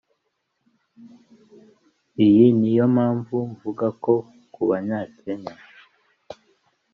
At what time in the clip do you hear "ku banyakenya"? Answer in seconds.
4.53-5.55